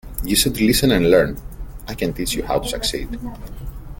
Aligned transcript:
You 0.23 0.35
should 0.35 0.59
listen 0.59 0.89
and 0.93 1.11
learn; 1.11 1.39
I 1.87 1.93
can 1.93 2.11
teach 2.11 2.33
you 2.33 2.43
how 2.43 2.57
to 2.57 2.67
succeed 2.67 3.19